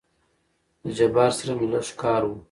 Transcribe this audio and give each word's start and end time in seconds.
د 0.83 0.85
جبار 0.97 1.31
سره 1.39 1.51
مې 1.57 1.67
لېږ 1.71 1.87
کار 2.01 2.21
وو. 2.27 2.35